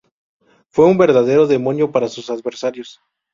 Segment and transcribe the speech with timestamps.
[0.71, 2.99] Fue un verdadero demonio para sus adversarios.